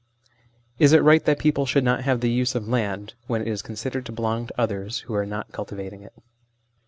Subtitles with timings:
[0.79, 3.61] Is it right that people should not have the use of land when it is
[3.61, 6.13] considered to belong to others who are not cultivating it